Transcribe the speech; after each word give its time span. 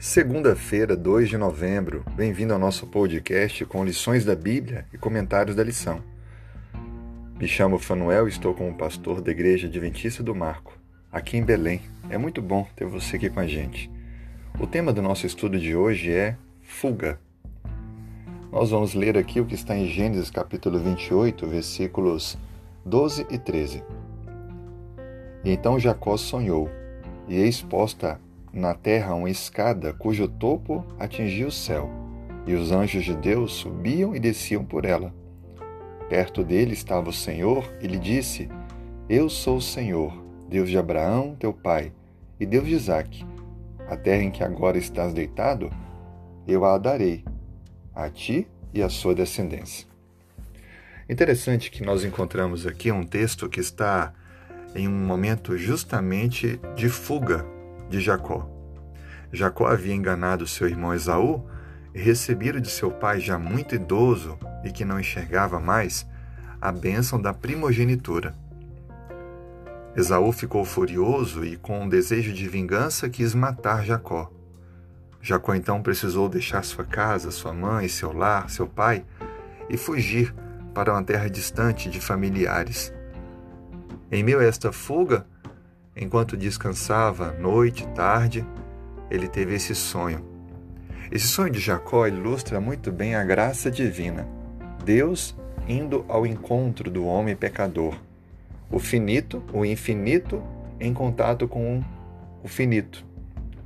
Segunda-feira, 0.00 0.96
2 0.96 1.28
de 1.28 1.36
novembro. 1.36 2.02
Bem-vindo 2.16 2.54
ao 2.54 2.58
nosso 2.58 2.86
podcast 2.86 3.66
com 3.66 3.84
lições 3.84 4.24
da 4.24 4.34
Bíblia 4.34 4.86
e 4.94 4.96
comentários 4.96 5.54
da 5.54 5.62
lição. 5.62 6.02
Me 7.38 7.46
chamo 7.46 7.78
Fanuel 7.78 8.26
e 8.26 8.30
estou 8.30 8.54
como 8.54 8.74
pastor 8.74 9.20
da 9.20 9.30
Igreja 9.30 9.66
Adventista 9.66 10.22
do 10.22 10.34
Marco, 10.34 10.72
aqui 11.12 11.36
em 11.36 11.44
Belém. 11.44 11.82
É 12.08 12.16
muito 12.16 12.40
bom 12.40 12.66
ter 12.74 12.86
você 12.86 13.16
aqui 13.16 13.28
com 13.28 13.40
a 13.40 13.46
gente. 13.46 13.90
O 14.58 14.66
tema 14.66 14.90
do 14.90 15.02
nosso 15.02 15.26
estudo 15.26 15.58
de 15.58 15.76
hoje 15.76 16.10
é 16.10 16.34
fuga. 16.62 17.20
Nós 18.50 18.70
vamos 18.70 18.94
ler 18.94 19.18
aqui 19.18 19.38
o 19.38 19.44
que 19.44 19.54
está 19.54 19.76
em 19.76 19.86
Gênesis 19.86 20.30
capítulo 20.30 20.78
28, 20.78 21.46
versículos 21.46 22.38
12 22.86 23.26
e 23.28 23.38
13. 23.38 23.84
E 25.44 25.50
então 25.50 25.78
Jacó 25.78 26.16
sonhou, 26.16 26.70
e 27.28 27.34
eis 27.34 27.60
posta 27.60 28.18
na 28.52 28.74
terra 28.74 29.14
uma 29.14 29.30
escada 29.30 29.92
cujo 29.92 30.26
topo 30.26 30.84
atingia 30.98 31.46
o 31.46 31.52
céu, 31.52 31.88
e 32.46 32.54
os 32.54 32.72
anjos 32.72 33.04
de 33.04 33.14
Deus 33.14 33.52
subiam 33.52 34.14
e 34.14 34.18
desciam 34.18 34.64
por 34.64 34.84
ela. 34.84 35.14
Perto 36.08 36.42
dele 36.42 36.72
estava 36.72 37.08
o 37.08 37.12
Senhor 37.12 37.64
e 37.80 37.86
lhe 37.86 37.98
disse: 37.98 38.48
Eu 39.08 39.28
sou 39.28 39.58
o 39.58 39.62
Senhor, 39.62 40.12
Deus 40.48 40.68
de 40.68 40.76
Abraão, 40.76 41.36
teu 41.38 41.52
pai, 41.52 41.92
e 42.38 42.46
Deus 42.46 42.66
de 42.66 42.74
Isaque. 42.74 43.24
A 43.88 43.96
terra 43.96 44.22
em 44.22 44.30
que 44.30 44.42
agora 44.42 44.78
estás 44.78 45.12
deitado, 45.12 45.70
eu 46.46 46.64
a 46.64 46.76
darei 46.78 47.24
a 47.94 48.08
ti 48.08 48.46
e 48.74 48.82
à 48.82 48.88
sua 48.88 49.14
descendência. 49.14 49.86
Interessante 51.08 51.70
que 51.70 51.84
nós 51.84 52.04
encontramos 52.04 52.66
aqui 52.66 52.90
um 52.90 53.04
texto 53.04 53.48
que 53.48 53.60
está 53.60 54.12
em 54.74 54.86
um 54.86 55.06
momento 55.06 55.56
justamente 55.58 56.60
de 56.76 56.88
fuga 56.88 57.44
de 57.90 58.00
Jacó. 58.00 58.48
Jacó 59.32 59.66
havia 59.66 59.94
enganado 59.94 60.46
seu 60.46 60.66
irmão 60.66 60.94
Esaú 60.94 61.46
e 61.94 62.00
recebido 62.00 62.60
de 62.60 62.70
seu 62.70 62.90
pai 62.90 63.20
já 63.20 63.38
muito 63.38 63.74
idoso 63.74 64.38
e 64.64 64.70
que 64.70 64.84
não 64.84 64.98
enxergava 64.98 65.60
mais 65.60 66.06
a 66.60 66.70
bênção 66.72 67.20
da 67.20 67.34
primogenitura. 67.34 68.34
Esaú 69.96 70.30
ficou 70.30 70.64
furioso 70.64 71.44
e, 71.44 71.56
com 71.56 71.82
um 71.82 71.88
desejo 71.88 72.32
de 72.32 72.48
vingança, 72.48 73.10
quis 73.10 73.34
matar 73.34 73.84
Jacó. 73.84 74.30
Jacó 75.20 75.54
então 75.54 75.82
precisou 75.82 76.28
deixar 76.28 76.64
sua 76.64 76.84
casa, 76.84 77.30
sua 77.30 77.52
mãe, 77.52 77.88
seu 77.88 78.12
lar, 78.12 78.48
seu 78.48 78.66
pai 78.66 79.04
e 79.68 79.76
fugir 79.76 80.34
para 80.72 80.92
uma 80.92 81.02
terra 81.02 81.28
distante 81.28 81.90
de 81.90 82.00
familiares. 82.00 82.92
Em 84.10 84.22
meio 84.22 84.40
a 84.40 84.44
esta 84.44 84.72
fuga, 84.72 85.26
Enquanto 85.96 86.36
descansava, 86.36 87.32
noite, 87.32 87.86
tarde, 87.88 88.46
ele 89.10 89.28
teve 89.28 89.54
esse 89.54 89.74
sonho. 89.74 90.24
Esse 91.10 91.26
sonho 91.26 91.50
de 91.50 91.58
Jacó 91.58 92.06
ilustra 92.06 92.60
muito 92.60 92.92
bem 92.92 93.16
a 93.16 93.24
graça 93.24 93.70
divina. 93.70 94.26
Deus 94.84 95.36
indo 95.66 96.04
ao 96.08 96.24
encontro 96.24 96.90
do 96.90 97.04
homem 97.04 97.34
pecador. 97.34 97.96
O 98.70 98.78
finito, 98.78 99.42
o 99.52 99.64
infinito, 99.64 100.42
em 100.78 100.94
contato 100.94 101.48
com 101.48 101.82
o 102.42 102.48
finito. 102.48 103.04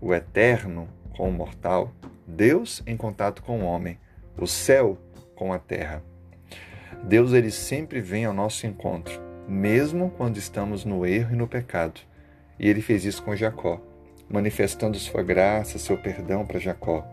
O 0.00 0.14
eterno 0.14 0.88
com 1.16 1.28
o 1.28 1.32
mortal. 1.32 1.92
Deus 2.24 2.82
em 2.86 2.96
contato 2.96 3.42
com 3.42 3.62
o 3.62 3.64
homem. 3.64 3.98
O 4.38 4.46
céu 4.46 4.96
com 5.34 5.52
a 5.52 5.58
terra. 5.58 6.02
Deus 7.02 7.32
ele 7.32 7.50
sempre 7.50 8.00
vem 8.00 8.24
ao 8.24 8.32
nosso 8.32 8.64
encontro, 8.64 9.20
mesmo 9.48 10.10
quando 10.10 10.36
estamos 10.36 10.84
no 10.84 11.04
erro 11.04 11.34
e 11.34 11.36
no 11.36 11.48
pecado. 11.48 12.00
E 12.62 12.68
ele 12.68 12.80
fez 12.80 13.04
isso 13.04 13.20
com 13.24 13.34
Jacó, 13.34 13.80
manifestando 14.30 14.96
sua 14.96 15.20
graça, 15.20 15.80
seu 15.80 15.98
perdão 15.98 16.46
para 16.46 16.60
Jacó. 16.60 17.04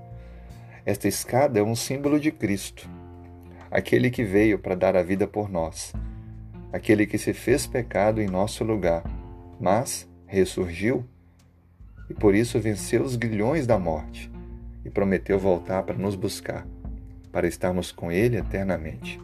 Esta 0.85 1.07
escada 1.07 1.59
é 1.59 1.63
um 1.63 1.75
símbolo 1.75 2.19
de 2.19 2.31
Cristo, 2.31 2.87
aquele 3.71 4.11
que 4.11 4.23
veio 4.23 4.59
para 4.59 4.75
dar 4.75 4.95
a 4.95 5.01
vida 5.01 5.25
por 5.25 5.49
nós, 5.49 5.91
aquele 6.71 7.07
que 7.07 7.17
se 7.17 7.33
fez 7.33 7.65
pecado 7.65 8.21
em 8.21 8.27
nosso 8.27 8.63
lugar, 8.63 9.03
mas 9.59 10.07
ressurgiu 10.27 11.03
e 12.07 12.13
por 12.13 12.35
isso 12.35 12.59
venceu 12.59 13.01
os 13.01 13.15
grilhões 13.15 13.65
da 13.65 13.79
morte 13.79 14.31
e 14.85 14.89
prometeu 14.91 15.39
voltar 15.39 15.81
para 15.81 15.97
nos 15.97 16.13
buscar, 16.13 16.65
para 17.31 17.47
estarmos 17.47 17.91
com 17.91 18.11
Ele 18.11 18.37
eternamente. 18.37 19.19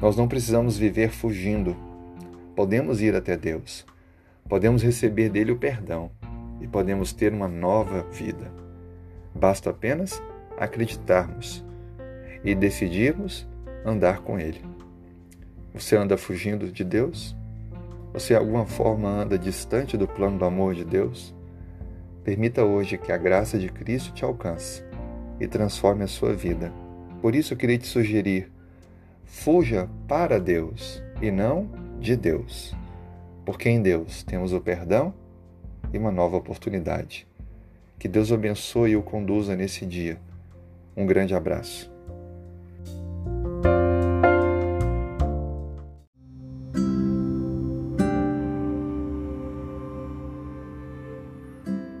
Nós 0.00 0.16
não 0.16 0.26
precisamos 0.26 0.78
viver 0.78 1.10
fugindo, 1.10 1.76
podemos 2.56 3.02
ir 3.02 3.14
até 3.14 3.36
Deus 3.36 3.86
podemos 4.48 4.82
receber 4.82 5.28
dele 5.28 5.52
o 5.52 5.58
perdão 5.58 6.10
e 6.60 6.66
podemos 6.66 7.12
ter 7.12 7.32
uma 7.32 7.48
nova 7.48 8.02
vida. 8.10 8.52
Basta 9.34 9.70
apenas 9.70 10.22
acreditarmos 10.58 11.64
e 12.44 12.54
decidirmos 12.54 13.48
andar 13.84 14.20
com 14.20 14.38
ele. 14.38 14.60
Você 15.74 15.96
anda 15.96 16.16
fugindo 16.16 16.70
de 16.70 16.84
Deus? 16.84 17.36
Você 18.12 18.34
de 18.34 18.38
alguma 18.38 18.66
forma 18.66 19.08
anda 19.08 19.38
distante 19.38 19.96
do 19.96 20.06
plano 20.06 20.38
do 20.38 20.44
amor 20.44 20.74
de 20.74 20.84
Deus? 20.84 21.34
Permita 22.22 22.62
hoje 22.64 22.98
que 22.98 23.10
a 23.10 23.16
graça 23.16 23.58
de 23.58 23.68
Cristo 23.68 24.12
te 24.12 24.24
alcance 24.24 24.84
e 25.40 25.48
transforme 25.48 26.04
a 26.04 26.08
sua 26.08 26.34
vida. 26.34 26.72
Por 27.20 27.34
isso 27.34 27.54
eu 27.54 27.56
queria 27.56 27.78
te 27.78 27.86
sugerir: 27.86 28.52
fuja 29.24 29.88
para 30.06 30.38
Deus 30.38 31.02
e 31.20 31.30
não 31.30 31.70
de 31.98 32.14
Deus 32.14 32.76
porque 33.44 33.68
em 33.68 33.82
Deus 33.82 34.22
temos 34.22 34.52
o 34.52 34.60
perdão 34.60 35.14
e 35.92 35.98
uma 35.98 36.10
nova 36.10 36.36
oportunidade. 36.36 37.26
Que 37.98 38.08
Deus 38.08 38.32
abençoe 38.32 38.90
e 38.90 38.96
o 38.96 39.02
conduza 39.02 39.54
nesse 39.54 39.86
dia. 39.86 40.18
Um 40.96 41.06
grande 41.06 41.34
abraço. 41.34 41.90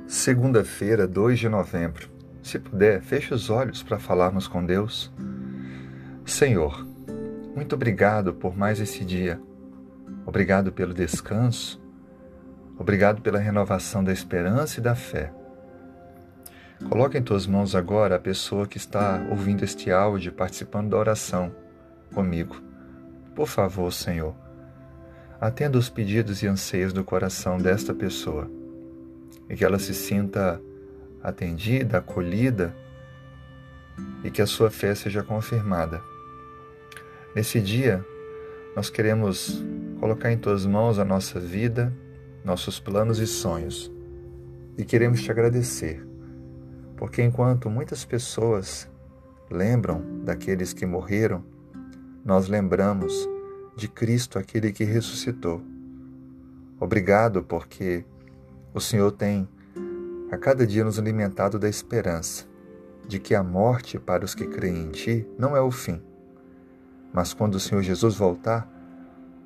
Segunda-feira, 0.06 1.06
2 1.08 1.38
de 1.38 1.48
novembro. 1.48 2.08
Se 2.42 2.58
puder, 2.58 3.00
feche 3.02 3.34
os 3.34 3.50
olhos 3.50 3.82
para 3.82 3.98
falarmos 3.98 4.46
com 4.46 4.64
Deus. 4.64 5.12
Senhor, 6.24 6.86
muito 7.56 7.74
obrigado 7.74 8.32
por 8.32 8.56
mais 8.56 8.80
esse 8.80 9.04
dia. 9.04 9.40
Obrigado 10.26 10.72
pelo 10.72 10.94
descanso. 10.94 11.80
Obrigado 12.78 13.20
pela 13.22 13.38
renovação 13.38 14.02
da 14.02 14.12
esperança 14.12 14.80
e 14.80 14.82
da 14.82 14.94
fé. 14.94 15.32
Coloque 16.88 17.16
em 17.16 17.22
tuas 17.22 17.46
mãos 17.46 17.74
agora 17.74 18.16
a 18.16 18.18
pessoa 18.18 18.66
que 18.66 18.76
está 18.76 19.24
ouvindo 19.30 19.64
este 19.64 19.90
áudio, 19.90 20.32
participando 20.32 20.90
da 20.90 20.96
oração 20.96 21.54
comigo. 22.12 22.56
Por 23.34 23.46
favor, 23.46 23.92
Senhor, 23.92 24.34
atenda 25.40 25.78
os 25.78 25.88
pedidos 25.88 26.42
e 26.42 26.46
anseios 26.46 26.92
do 26.92 27.04
coração 27.04 27.58
desta 27.58 27.94
pessoa 27.94 28.50
e 29.48 29.56
que 29.56 29.64
ela 29.64 29.78
se 29.78 29.94
sinta 29.94 30.60
atendida, 31.22 31.98
acolhida 31.98 32.74
e 34.24 34.30
que 34.30 34.42
a 34.42 34.46
sua 34.46 34.70
fé 34.70 34.94
seja 34.94 35.22
confirmada. 35.22 36.02
Nesse 37.34 37.60
dia, 37.60 38.04
nós 38.76 38.90
queremos 38.90 39.62
colocar 40.02 40.32
em 40.32 40.36
tuas 40.36 40.66
mãos 40.66 40.98
a 40.98 41.04
nossa 41.04 41.38
vida, 41.38 41.96
nossos 42.44 42.80
planos 42.80 43.20
e 43.20 43.26
sonhos. 43.26 43.88
E 44.76 44.84
queremos 44.84 45.22
te 45.22 45.30
agradecer, 45.30 46.04
porque 46.96 47.22
enquanto 47.22 47.70
muitas 47.70 48.04
pessoas 48.04 48.90
lembram 49.48 50.24
daqueles 50.24 50.72
que 50.72 50.84
morreram, 50.84 51.44
nós 52.24 52.48
lembramos 52.48 53.12
de 53.76 53.86
Cristo, 53.86 54.40
aquele 54.40 54.72
que 54.72 54.82
ressuscitou. 54.82 55.62
Obrigado, 56.80 57.44
porque 57.44 58.04
o 58.74 58.80
Senhor 58.80 59.12
tem 59.12 59.48
a 60.32 60.36
cada 60.36 60.66
dia 60.66 60.82
nos 60.82 60.98
alimentado 60.98 61.60
da 61.60 61.68
esperança 61.68 62.44
de 63.06 63.20
que 63.20 63.36
a 63.36 63.42
morte 63.44 64.00
para 64.00 64.24
os 64.24 64.34
que 64.34 64.48
creem 64.48 64.78
em 64.78 64.90
Ti 64.90 65.28
não 65.38 65.56
é 65.56 65.60
o 65.60 65.70
fim. 65.70 66.02
Mas 67.12 67.32
quando 67.32 67.54
o 67.54 67.60
Senhor 67.60 67.82
Jesus 67.82 68.16
voltar, 68.16 68.81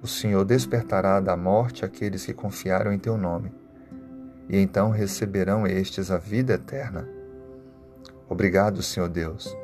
o 0.02 0.06
Senhor 0.06 0.44
despertará 0.44 1.20
da 1.20 1.36
morte 1.36 1.84
aqueles 1.84 2.24
que 2.24 2.34
confiaram 2.34 2.92
em 2.92 2.98
teu 2.98 3.16
nome, 3.16 3.52
e 4.48 4.58
então 4.58 4.90
receberão 4.90 5.66
estes 5.66 6.10
a 6.10 6.18
vida 6.18 6.54
eterna. 6.54 7.08
Obrigado, 8.28 8.82
Senhor 8.82 9.08
Deus, 9.08 9.56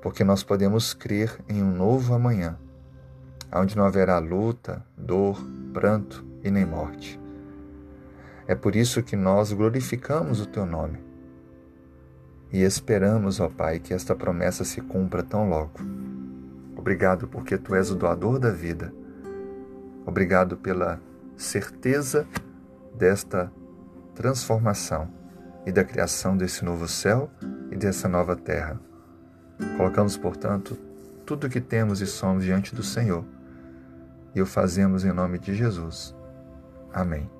porque 0.00 0.24
nós 0.24 0.42
podemos 0.42 0.94
crer 0.94 1.38
em 1.48 1.62
um 1.62 1.70
novo 1.70 2.14
amanhã, 2.14 2.58
onde 3.52 3.76
não 3.76 3.84
haverá 3.84 4.18
luta, 4.18 4.84
dor, 4.96 5.38
pranto 5.72 6.24
e 6.42 6.50
nem 6.50 6.64
morte. 6.64 7.20
É 8.46 8.54
por 8.54 8.74
isso 8.74 9.02
que 9.02 9.16
nós 9.16 9.52
glorificamos 9.52 10.40
o 10.40 10.46
teu 10.46 10.66
nome 10.66 11.10
e 12.52 12.62
esperamos, 12.62 13.38
ó 13.38 13.48
Pai, 13.48 13.78
que 13.78 13.94
esta 13.94 14.14
promessa 14.14 14.64
se 14.64 14.80
cumpra 14.80 15.22
tão 15.22 15.48
logo. 15.48 15.78
Obrigado 16.76 17.28
porque 17.28 17.56
tu 17.56 17.74
és 17.74 17.90
o 17.90 17.94
doador 17.94 18.40
da 18.40 18.50
vida 18.50 18.92
Obrigado 20.10 20.56
pela 20.56 21.00
certeza 21.36 22.26
desta 22.98 23.48
transformação 24.12 25.08
e 25.64 25.70
da 25.70 25.84
criação 25.84 26.36
desse 26.36 26.64
novo 26.64 26.88
céu 26.88 27.30
e 27.70 27.76
dessa 27.76 28.08
nova 28.08 28.34
terra. 28.34 28.80
Colocamos, 29.76 30.16
portanto, 30.16 30.76
tudo 31.24 31.46
o 31.46 31.48
que 31.48 31.60
temos 31.60 32.00
e 32.00 32.08
somos 32.08 32.42
diante 32.42 32.74
do 32.74 32.82
Senhor 32.82 33.24
e 34.34 34.42
o 34.42 34.46
fazemos 34.46 35.04
em 35.04 35.12
nome 35.12 35.38
de 35.38 35.54
Jesus. 35.54 36.12
Amém. 36.92 37.30